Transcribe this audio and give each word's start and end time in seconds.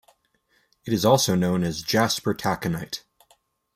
It 0.83 0.93
is 0.93 1.05
also 1.05 1.35
known 1.35 1.63
as 1.63 1.83
"jasper 1.83 2.33
taconite". 2.33 3.03